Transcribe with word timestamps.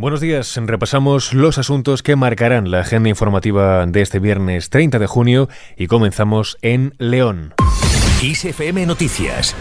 Buenos 0.00 0.22
días. 0.22 0.56
Repasamos 0.56 1.34
los 1.34 1.58
asuntos 1.58 2.02
que 2.02 2.16
marcarán 2.16 2.70
la 2.70 2.80
agenda 2.80 3.10
informativa 3.10 3.84
de 3.84 4.00
este 4.00 4.18
viernes 4.18 4.70
30 4.70 4.98
de 4.98 5.06
junio 5.06 5.50
y 5.76 5.88
comenzamos 5.88 6.56
en 6.62 6.94
León. 6.96 7.52
ISFM 8.22 8.86
Noticias 8.86 9.54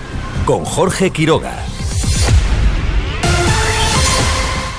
con 0.45 0.63
Jorge 0.63 1.09
Quiroga. 1.09 1.57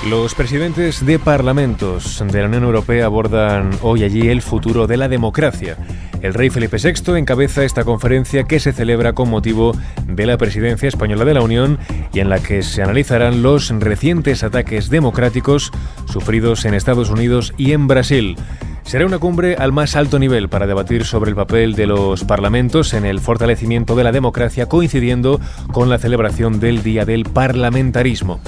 Los 0.09 0.33
presidentes 0.33 1.05
de 1.05 1.19
parlamentos 1.19 2.23
de 2.25 2.39
la 2.39 2.47
Unión 2.47 2.63
Europea 2.63 3.05
abordan 3.05 3.69
hoy 3.83 4.03
allí 4.03 4.29
el 4.29 4.41
futuro 4.41 4.87
de 4.87 4.97
la 4.97 5.09
democracia. 5.09 5.77
El 6.21 6.35
rey 6.35 6.51
Felipe 6.51 6.77
VI 6.77 7.17
encabeza 7.17 7.63
esta 7.63 7.83
conferencia 7.83 8.43
que 8.43 8.59
se 8.59 8.73
celebra 8.73 9.13
con 9.13 9.29
motivo 9.29 9.75
de 10.05 10.27
la 10.27 10.37
presidencia 10.37 10.87
española 10.87 11.25
de 11.25 11.33
la 11.33 11.41
Unión 11.41 11.79
y 12.13 12.19
en 12.19 12.29
la 12.29 12.37
que 12.39 12.61
se 12.61 12.83
analizarán 12.83 13.41
los 13.41 13.69
recientes 13.69 14.43
ataques 14.43 14.91
democráticos 14.91 15.71
sufridos 16.05 16.65
en 16.65 16.75
Estados 16.75 17.09
Unidos 17.09 17.53
y 17.57 17.71
en 17.71 17.87
Brasil. 17.87 18.35
Será 18.83 19.05
una 19.05 19.17
cumbre 19.17 19.55
al 19.55 19.71
más 19.71 19.95
alto 19.95 20.19
nivel 20.19 20.47
para 20.47 20.67
debatir 20.67 21.05
sobre 21.05 21.31
el 21.31 21.35
papel 21.35 21.73
de 21.73 21.87
los 21.87 22.23
parlamentos 22.23 22.93
en 22.93 23.05
el 23.05 23.19
fortalecimiento 23.19 23.95
de 23.95 24.03
la 24.03 24.11
democracia 24.11 24.67
coincidiendo 24.67 25.39
con 25.71 25.89
la 25.89 25.97
celebración 25.97 26.59
del 26.59 26.83
Día 26.83 27.03
del 27.03 27.23
Parlamentarismo. 27.23 28.39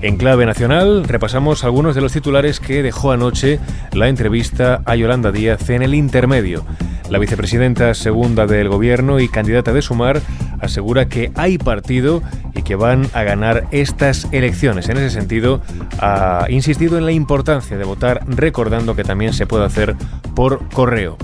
En 0.00 0.16
clave 0.16 0.46
nacional 0.46 1.04
repasamos 1.04 1.62
algunos 1.62 1.94
de 1.94 2.00
los 2.00 2.12
titulares 2.12 2.58
que 2.58 2.82
dejó 2.82 3.12
anoche 3.12 3.60
la 3.92 4.08
entrevista 4.08 4.82
a 4.86 4.96
Yolanda 4.96 5.30
Díaz 5.30 5.68
en 5.70 5.82
el 5.82 5.94
intermedio. 5.94 6.64
La 7.12 7.18
vicepresidenta 7.18 7.92
segunda 7.92 8.46
del 8.46 8.70
gobierno 8.70 9.20
y 9.20 9.28
candidata 9.28 9.74
de 9.74 9.82
Sumar 9.82 10.22
asegura 10.60 11.10
que 11.10 11.30
hay 11.34 11.58
partido 11.58 12.22
y 12.54 12.62
que 12.62 12.74
van 12.74 13.06
a 13.12 13.22
ganar 13.22 13.66
estas 13.70 14.28
elecciones. 14.32 14.88
En 14.88 14.96
ese 14.96 15.10
sentido, 15.10 15.60
ha 15.98 16.46
insistido 16.48 16.96
en 16.96 17.04
la 17.04 17.12
importancia 17.12 17.76
de 17.76 17.84
votar 17.84 18.22
recordando 18.26 18.96
que 18.96 19.04
también 19.04 19.34
se 19.34 19.46
puede 19.46 19.66
hacer 19.66 19.94
por 20.34 20.66
correo. 20.70 21.18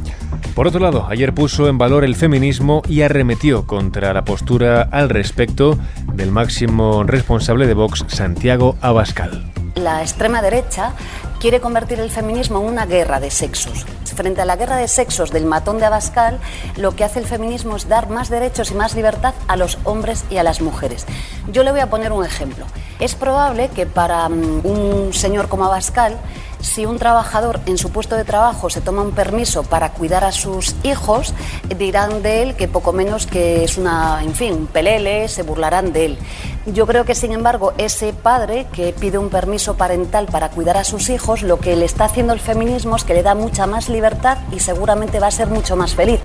Por 0.54 0.66
otro 0.66 0.80
lado, 0.80 1.06
ayer 1.08 1.32
puso 1.32 1.70
en 1.70 1.78
valor 1.78 2.04
el 2.04 2.16
feminismo 2.16 2.82
y 2.86 3.00
arremetió 3.00 3.66
contra 3.66 4.12
la 4.12 4.26
postura 4.26 4.82
al 4.82 5.08
respecto 5.08 5.78
del 6.12 6.30
máximo 6.30 7.02
responsable 7.02 7.66
de 7.66 7.72
Vox, 7.72 8.04
Santiago 8.08 8.76
Abascal. 8.82 9.57
La 9.78 10.02
extrema 10.02 10.42
derecha 10.42 10.92
quiere 11.38 11.60
convertir 11.60 12.00
el 12.00 12.10
feminismo 12.10 12.58
en 12.58 12.66
una 12.66 12.84
guerra 12.84 13.20
de 13.20 13.30
sexos. 13.30 13.86
Frente 14.04 14.42
a 14.42 14.44
la 14.44 14.56
guerra 14.56 14.76
de 14.76 14.88
sexos 14.88 15.30
del 15.30 15.44
matón 15.44 15.78
de 15.78 15.84
Abascal, 15.84 16.40
lo 16.76 16.96
que 16.96 17.04
hace 17.04 17.20
el 17.20 17.26
feminismo 17.26 17.76
es 17.76 17.88
dar 17.88 18.10
más 18.10 18.28
derechos 18.28 18.72
y 18.72 18.74
más 18.74 18.96
libertad 18.96 19.34
a 19.46 19.56
los 19.56 19.78
hombres 19.84 20.24
y 20.30 20.38
a 20.38 20.42
las 20.42 20.60
mujeres. 20.60 21.06
Yo 21.52 21.62
le 21.62 21.70
voy 21.70 21.78
a 21.78 21.90
poner 21.90 22.10
un 22.10 22.24
ejemplo. 22.24 22.66
Es 22.98 23.14
probable 23.14 23.68
que 23.68 23.86
para 23.86 24.28
mm, 24.28 24.66
un 24.66 25.12
señor 25.12 25.48
como 25.48 25.66
Abascal, 25.66 26.18
si 26.60 26.86
un 26.86 26.98
trabajador 26.98 27.60
en 27.66 27.78
su 27.78 27.90
puesto 27.90 28.16
de 28.16 28.24
trabajo 28.24 28.70
se 28.70 28.80
toma 28.80 29.02
un 29.02 29.12
permiso 29.12 29.62
para 29.62 29.92
cuidar 29.92 30.24
a 30.24 30.32
sus 30.32 30.74
hijos, 30.82 31.34
dirán 31.76 32.22
de 32.22 32.42
él 32.42 32.56
que 32.56 32.68
poco 32.68 32.92
menos 32.92 33.26
que 33.26 33.64
es 33.64 33.78
una, 33.78 34.22
en 34.22 34.34
fin, 34.34 34.54
un 34.54 34.66
pelele, 34.66 35.28
se 35.28 35.42
burlarán 35.42 35.92
de 35.92 36.06
él. 36.06 36.18
Yo 36.66 36.86
creo 36.86 37.04
que, 37.04 37.14
sin 37.14 37.32
embargo, 37.32 37.72
ese 37.78 38.12
padre 38.12 38.66
que 38.72 38.92
pide 38.92 39.18
un 39.18 39.30
permiso 39.30 39.76
parental 39.76 40.26
para 40.26 40.50
cuidar 40.50 40.76
a 40.76 40.84
sus 40.84 41.08
hijos, 41.08 41.42
lo 41.42 41.58
que 41.58 41.76
le 41.76 41.84
está 41.84 42.04
haciendo 42.04 42.32
el 42.32 42.40
feminismo 42.40 42.96
es 42.96 43.04
que 43.04 43.14
le 43.14 43.22
da 43.22 43.34
mucha 43.34 43.66
más 43.66 43.88
libertad 43.88 44.38
y 44.52 44.60
seguramente 44.60 45.20
va 45.20 45.28
a 45.28 45.32
ser 45.32 45.48
mucho 45.48 45.76
más 45.76 45.94
feliz. 45.94 46.20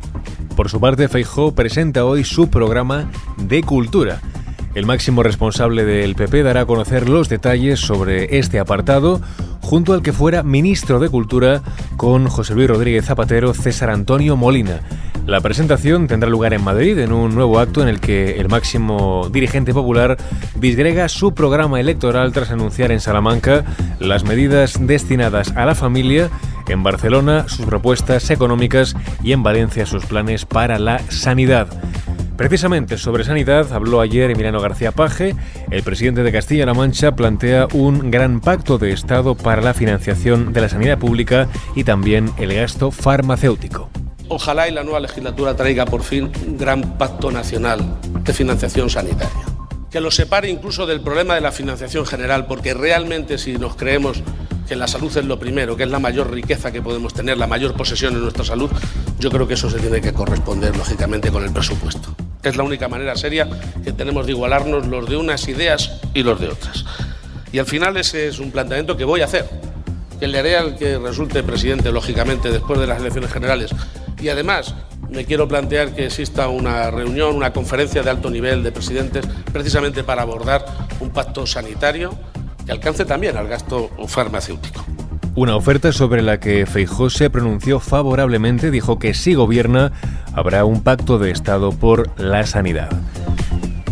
Por 0.55 0.69
su 0.69 0.79
parte, 0.79 1.07
Feijó 1.07 1.53
presenta 1.53 2.05
hoy 2.05 2.23
su 2.23 2.49
programa 2.49 3.09
de 3.37 3.63
cultura. 3.63 4.21
El 4.75 4.85
máximo 4.85 5.21
responsable 5.21 5.85
del 5.85 6.15
PP 6.15 6.43
dará 6.43 6.61
a 6.61 6.65
conocer 6.65 7.07
los 7.07 7.29
detalles 7.29 7.79
sobre 7.79 8.39
este 8.39 8.59
apartado 8.59 9.21
junto 9.73 9.93
al 9.93 10.03
que 10.03 10.13
fuera 10.13 10.43
ministro 10.43 10.99
de 10.99 11.09
Cultura 11.09 11.63
con 11.97 12.27
José 12.27 12.53
Luis 12.53 12.67
Rodríguez 12.67 13.05
Zapatero, 13.05 13.55
César 13.55 13.89
Antonio 13.89 14.37
Molina. 14.37 14.81
La 15.25 15.41
presentación 15.41 16.05
tendrá 16.05 16.29
lugar 16.29 16.53
en 16.53 16.63
Madrid 16.63 16.95
en 16.99 17.11
un 17.11 17.33
nuevo 17.33 17.57
acto 17.57 17.81
en 17.81 17.87
el 17.87 17.99
que 17.99 18.39
el 18.39 18.49
máximo 18.49 19.29
dirigente 19.31 19.73
popular 19.73 20.17
disgrega 20.59 21.09
su 21.09 21.33
programa 21.33 21.79
electoral 21.79 22.33
tras 22.33 22.51
anunciar 22.51 22.91
en 22.91 22.99
Salamanca 22.99 23.65
las 23.97 24.23
medidas 24.25 24.77
destinadas 24.79 25.49
a 25.55 25.65
la 25.65 25.73
familia, 25.73 26.29
en 26.67 26.83
Barcelona 26.83 27.49
sus 27.49 27.65
propuestas 27.65 28.29
económicas 28.29 28.95
y 29.23 29.31
en 29.31 29.41
Valencia 29.41 29.87
sus 29.87 30.05
planes 30.05 30.45
para 30.45 30.77
la 30.77 30.99
sanidad. 31.09 31.67
Precisamente 32.43 32.97
sobre 32.97 33.23
sanidad 33.23 33.71
habló 33.71 34.01
ayer 34.01 34.29
Emiliano 34.29 34.59
García 34.59 34.91
Paje. 34.91 35.33
El 35.71 35.81
presidente 35.81 36.23
de 36.23 36.31
Castilla-La 36.33 36.73
Mancha 36.73 37.15
plantea 37.15 37.69
un 37.71 38.11
gran 38.11 38.41
pacto 38.41 38.77
de 38.77 38.91
Estado 38.91 39.33
para 39.33 39.61
la 39.61 39.73
financiación 39.73 40.51
de 40.51 40.59
la 40.59 40.67
sanidad 40.67 40.99
pública 40.99 41.47
y 41.73 41.85
también 41.85 42.33
el 42.37 42.53
gasto 42.53 42.91
farmacéutico. 42.91 43.89
Ojalá 44.27 44.67
y 44.67 44.73
la 44.73 44.83
nueva 44.83 44.99
legislatura 44.99 45.55
traiga 45.55 45.85
por 45.85 46.03
fin 46.03 46.33
un 46.45 46.57
gran 46.57 46.97
pacto 46.97 47.31
nacional 47.31 47.79
de 48.25 48.33
financiación 48.33 48.89
sanitaria. 48.89 49.45
Que 49.89 50.01
lo 50.01 50.11
separe 50.11 50.49
incluso 50.49 50.85
del 50.85 50.99
problema 50.99 51.35
de 51.35 51.41
la 51.41 51.53
financiación 51.53 52.05
general, 52.05 52.45
porque 52.45 52.73
realmente 52.73 53.37
si 53.37 53.53
nos 53.53 53.77
creemos 53.77 54.21
que 54.67 54.75
la 54.75 54.89
salud 54.89 55.15
es 55.15 55.23
lo 55.23 55.39
primero, 55.39 55.77
que 55.77 55.83
es 55.83 55.89
la 55.89 55.99
mayor 55.99 56.29
riqueza 56.29 56.73
que 56.73 56.81
podemos 56.81 57.13
tener, 57.13 57.37
la 57.37 57.47
mayor 57.47 57.73
posesión 57.73 58.15
en 58.15 58.21
nuestra 58.21 58.43
salud, 58.43 58.69
yo 59.17 59.31
creo 59.31 59.47
que 59.47 59.53
eso 59.53 59.69
se 59.69 59.79
tiene 59.79 60.01
que 60.01 60.11
corresponder 60.11 60.75
lógicamente 60.75 61.31
con 61.31 61.45
el 61.45 61.53
presupuesto. 61.53 62.13
Es 62.43 62.57
la 62.57 62.63
única 62.63 62.87
manera 62.87 63.15
seria 63.15 63.47
que 63.83 63.93
tenemos 63.93 64.25
de 64.25 64.33
igualarnos 64.33 64.87
los 64.87 65.09
de 65.09 65.15
unas 65.15 65.47
ideas 65.47 65.99
y 66.13 66.23
los 66.23 66.39
de 66.39 66.49
otras. 66.49 66.85
Y 67.51 67.59
al 67.59 67.65
final 67.65 67.95
ese 67.97 68.27
es 68.27 68.39
un 68.39 68.51
planteamiento 68.51 68.97
que 68.97 69.05
voy 69.05 69.21
a 69.21 69.25
hacer, 69.25 69.47
que 70.19 70.27
le 70.27 70.39
haré 70.39 70.57
al 70.57 70.75
que 70.75 70.97
resulte 70.97 71.43
presidente, 71.43 71.91
lógicamente, 71.91 72.51
después 72.51 72.79
de 72.79 72.87
las 72.87 72.99
elecciones 72.99 73.31
generales. 73.31 73.71
Y 74.19 74.29
además, 74.29 74.75
me 75.09 75.25
quiero 75.25 75.47
plantear 75.47 75.93
que 75.93 76.07
exista 76.07 76.47
una 76.47 76.89
reunión, 76.89 77.35
una 77.35 77.53
conferencia 77.53 78.01
de 78.03 78.09
alto 78.09 78.29
nivel 78.29 78.63
de 78.63 78.71
presidentes, 78.71 79.25
precisamente 79.51 80.03
para 80.03 80.23
abordar 80.23 80.65
un 80.99 81.11
pacto 81.11 81.45
sanitario 81.45 82.17
que 82.65 82.71
alcance 82.71 83.05
también 83.05 83.37
al 83.37 83.47
gasto 83.47 83.89
farmacéutico. 84.07 84.83
Una 85.35 85.55
oferta 85.55 85.91
sobre 85.91 86.21
la 86.21 86.39
que 86.39 86.67
Feijó 86.67 87.09
se 87.09 87.31
pronunció 87.31 87.79
favorablemente, 87.79 88.69
dijo 88.69 88.99
que 88.99 89.15
si 89.15 89.33
gobierna 89.33 89.91
habrá 90.33 90.63
un 90.63 90.83
pacto 90.83 91.17
de 91.17 91.31
Estado 91.31 91.71
por 91.71 92.09
la 92.19 92.45
sanidad. 92.45 92.91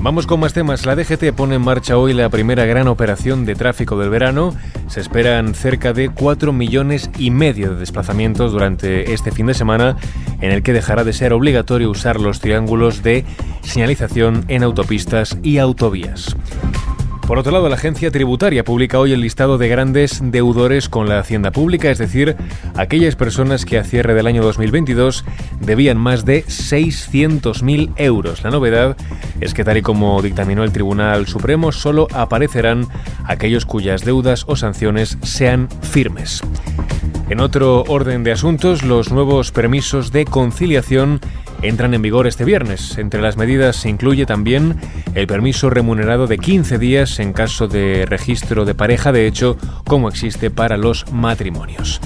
Vamos 0.02 0.28
con 0.28 0.40
más 0.40 0.54
temas. 0.54 0.86
La 0.86 0.96
DGT 0.96 1.32
pone 1.36 1.56
en 1.56 1.62
marcha 1.62 1.98
hoy 1.98 2.14
la 2.14 2.30
primera 2.30 2.66
gran 2.66 2.88
operación 2.88 3.46
de 3.46 3.56
tráfico 3.56 3.98
del 3.98 4.10
verano. 4.10 4.56
Se 4.88 5.00
esperan 5.00 5.56
cerca 5.56 5.94
de 5.94 6.10
4 6.10 6.54
millones 6.54 7.10
y 7.18 7.32
medio 7.32 7.72
de 7.72 7.80
desplazamientos 7.80 8.52
durante 8.52 9.14
este 9.14 9.32
fin 9.32 9.48
de 9.48 9.54
semana, 9.56 9.98
en 10.42 10.52
el 10.52 10.62
que 10.62 10.74
dejará 10.74 11.04
de 11.04 11.14
ser 11.14 11.34
obligatorio 11.34 11.90
usar 11.90 12.20
los 12.20 12.40
triángulos 12.40 13.02
de 13.02 13.26
señalización 13.62 14.46
en 14.48 14.64
autopistas 14.64 15.38
y 15.44 15.58
autovías. 15.58 16.36
Por 17.32 17.40
otro 17.40 17.54
lado, 17.54 17.70
la 17.70 17.76
agencia 17.76 18.12
tributaria 18.12 18.66
publica 18.66 19.00
hoy 19.00 19.14
el 19.14 19.22
listado 19.22 19.58
de 19.58 19.70
grandes 19.70 20.20
deudores 20.22 20.90
con 20.90 21.08
la 21.08 21.20
hacienda 21.20 21.52
pública, 21.52 21.90
es 21.90 21.98
decir, 21.98 22.36
aquellas 22.76 23.16
personas 23.16 23.64
que 23.64 23.78
a 23.78 23.86
cierre 23.86 24.14
del 24.14 24.28
año 24.28 24.44
2022 24.44 25.24
debían 25.62 25.98
más 25.98 26.26
de 26.26 26.44
600.000 26.44 27.94
euros. 27.96 28.44
La 28.44 28.50
novedad 28.50 28.98
es 29.40 29.54
que 29.54 29.64
tal 29.64 29.78
y 29.78 29.82
como 29.82 30.22
dictaminó 30.22 30.66
el 30.66 30.74
Tribunal 30.74 31.26
Supremo, 31.26 31.72
solo 31.72 32.10
aparecerán 32.14 32.90
aquellos 33.24 33.66
cuyas 33.66 34.04
deudas 34.04 34.44
o 34.48 34.58
sanciones 34.58 35.18
sean 35.22 35.70
firmes. 35.84 36.42
En 37.30 37.40
otro 37.40 37.86
orden 37.88 38.26
de 38.26 38.34
asuntos, 38.34 38.84
los 38.84 39.10
nuevos 39.14 39.54
permisos 39.54 40.12
de 40.12 40.26
conciliación 40.26 41.22
entran 41.62 41.94
en 41.94 42.02
vigor 42.02 42.28
este 42.28 42.46
viernes. 42.46 42.98
Entre 42.98 43.22
las 43.22 43.38
medidas 43.38 43.76
se 43.76 43.90
incluye 43.90 44.26
también 44.26 44.78
el 45.16 45.28
permiso 45.28 45.70
remunerado 45.70 46.28
de 46.28 46.38
15 46.38 46.78
días 46.78 47.20
en 47.20 47.34
caso 47.34 47.68
de 47.68 48.06
registro 48.06 48.64
de 48.66 48.76
pareja, 48.76 49.12
de 49.12 49.28
hecho, 49.28 49.58
como 49.86 50.08
existe 50.10 50.50
para 50.50 50.78
los 50.78 51.12
matrimonios. 51.12 52.00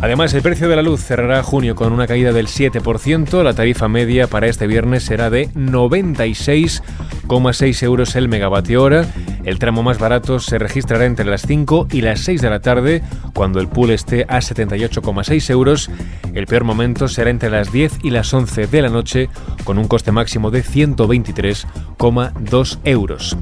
Además, 0.00 0.32
el 0.32 0.42
precio 0.42 0.68
de 0.68 0.76
la 0.76 0.82
luz 0.82 1.02
cerrará 1.02 1.42
junio 1.42 1.74
con 1.74 1.92
una 1.92 2.06
caída 2.06 2.30
del 2.32 2.46
7%. 2.46 3.42
La 3.42 3.54
tarifa 3.54 3.88
media 3.88 4.28
para 4.28 4.46
este 4.46 4.68
viernes 4.68 5.02
será 5.02 5.28
de 5.28 5.48
96,6 5.50 7.82
euros 7.82 8.14
el 8.14 8.28
megavatio 8.28 8.80
hora. 8.82 9.06
El 9.48 9.58
tramo 9.58 9.82
más 9.82 9.98
barato 9.98 10.38
se 10.40 10.58
registrará 10.58 11.06
entre 11.06 11.24
las 11.24 11.46
5 11.46 11.86
y 11.90 12.02
las 12.02 12.20
6 12.20 12.42
de 12.42 12.50
la 12.50 12.60
tarde, 12.60 13.02
cuando 13.32 13.60
el 13.60 13.68
pool 13.68 13.92
esté 13.92 14.26
a 14.28 14.40
78,6 14.40 15.48
euros. 15.48 15.90
El 16.34 16.46
peor 16.46 16.64
momento 16.64 17.08
será 17.08 17.30
entre 17.30 17.48
las 17.48 17.72
10 17.72 18.00
y 18.02 18.10
las 18.10 18.34
11 18.34 18.66
de 18.66 18.82
la 18.82 18.90
noche, 18.90 19.30
con 19.64 19.78
un 19.78 19.88
coste 19.88 20.12
máximo 20.12 20.50
de 20.50 20.62
123,2 20.62 22.78
euros. 22.84 23.38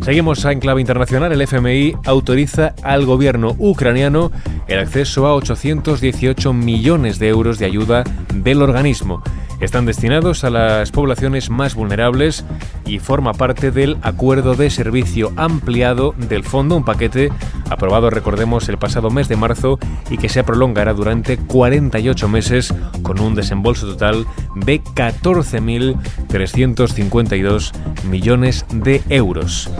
Seguimos 0.00 0.44
a 0.44 0.50
Enclave 0.50 0.80
Internacional. 0.80 1.30
El 1.30 1.42
FMI 1.42 1.94
autoriza 2.04 2.74
al 2.82 3.06
gobierno 3.06 3.54
ucraniano 3.60 4.32
el 4.66 4.80
acceso 4.80 5.28
a 5.28 5.36
818 5.36 6.52
millones 6.52 7.20
de 7.20 7.28
euros 7.28 7.60
de 7.60 7.66
ayuda 7.66 8.02
del 8.34 8.60
organismo. 8.60 9.22
Están 9.62 9.86
destinados 9.86 10.44
a 10.44 10.50
las 10.50 10.90
poblaciones 10.90 11.48
más 11.48 11.74
vulnerables 11.74 12.44
y 12.84 12.98
forma 12.98 13.32
parte 13.32 13.70
del 13.70 13.96
acuerdo 14.02 14.56
de 14.56 14.68
servicio 14.70 15.32
ampliado 15.36 16.14
del 16.18 16.44
fondo, 16.44 16.76
un 16.76 16.84
paquete 16.84 17.30
aprobado, 17.70 18.10
recordemos, 18.10 18.68
el 18.68 18.76
pasado 18.76 19.08
mes 19.10 19.28
de 19.28 19.36
marzo 19.36 19.78
y 20.10 20.18
que 20.18 20.28
se 20.28 20.44
prolongará 20.44 20.92
durante 20.94 21.38
48 21.38 22.28
meses 22.28 22.74
con 23.02 23.20
un 23.20 23.36
desembolso 23.36 23.86
total 23.86 24.26
de 24.56 24.82
14.352 24.82 27.72
millones 28.04 28.66
de 28.72 29.00
euros. 29.08 29.70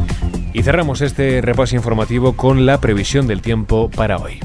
Y 0.55 0.63
cerramos 0.63 1.01
este 1.01 1.41
repaso 1.41 1.75
informativo 1.77 2.35
con 2.35 2.67
la 2.67 2.79
previsión 2.81 3.27
del 3.27 3.41
tiempo 3.43 3.91
para 3.91 4.19
hoy. 4.19 4.39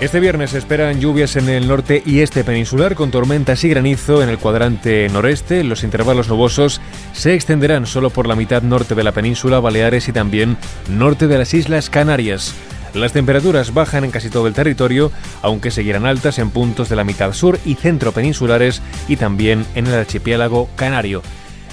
Este 0.00 0.18
viernes 0.18 0.52
se 0.52 0.58
esperan 0.58 0.98
lluvias 0.98 1.36
en 1.36 1.50
el 1.50 1.68
norte 1.68 2.02
y 2.06 2.20
este 2.20 2.42
peninsular 2.42 2.94
con 2.94 3.10
tormentas 3.10 3.62
y 3.64 3.68
granizo 3.68 4.22
en 4.22 4.30
el 4.30 4.38
cuadrante 4.38 5.06
noreste. 5.10 5.62
Los 5.62 5.84
intervalos 5.84 6.26
nubosos 6.26 6.80
se 7.12 7.34
extenderán 7.34 7.84
solo 7.84 8.08
por 8.08 8.26
la 8.26 8.34
mitad 8.34 8.62
norte 8.62 8.94
de 8.94 9.04
la 9.04 9.12
península, 9.12 9.60
Baleares 9.60 10.08
y 10.08 10.12
también 10.12 10.56
norte 10.88 11.26
de 11.26 11.36
las 11.36 11.52
Islas 11.52 11.90
Canarias. 11.90 12.54
Las 12.94 13.12
temperaturas 13.12 13.74
bajan 13.74 14.04
en 14.04 14.10
casi 14.10 14.30
todo 14.30 14.46
el 14.46 14.54
territorio, 14.54 15.12
aunque 15.42 15.70
seguirán 15.70 16.06
altas 16.06 16.38
en 16.38 16.48
puntos 16.48 16.88
de 16.88 16.96
la 16.96 17.04
mitad 17.04 17.34
sur 17.34 17.58
y 17.66 17.74
centro 17.74 18.12
peninsulares 18.12 18.80
y 19.06 19.16
también 19.16 19.66
en 19.74 19.86
el 19.86 19.94
archipiélago 19.94 20.70
canario. 20.76 21.22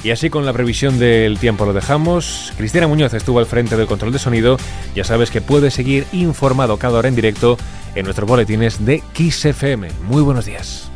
Y 0.03 0.11
así 0.11 0.29
con 0.29 0.45
la 0.45 0.53
previsión 0.53 0.99
del 0.99 1.39
tiempo 1.39 1.65
lo 1.65 1.73
dejamos. 1.73 2.53
Cristina 2.55 2.87
Muñoz 2.87 3.13
estuvo 3.13 3.39
al 3.39 3.45
frente 3.45 3.77
del 3.77 3.87
control 3.87 4.11
de 4.11 4.19
sonido. 4.19 4.57
Ya 4.95 5.03
sabes 5.03 5.31
que 5.31 5.41
puedes 5.41 5.73
seguir 5.73 6.05
informado 6.11 6.77
cada 6.77 6.99
hora 6.99 7.07
en 7.07 7.15
directo 7.15 7.57
en 7.97 8.05
nuestros 8.05 8.29
boletines 8.29 8.85
de 8.85 9.03
XFM. 9.13 9.89
Muy 10.03 10.21
buenos 10.21 10.45
días. 10.45 10.91